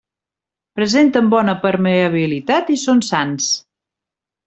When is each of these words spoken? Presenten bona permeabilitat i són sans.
Presenten 0.79 1.27
bona 1.35 1.55
permeabilitat 1.67 2.75
i 2.77 2.79
són 2.89 3.07
sans. 3.15 3.55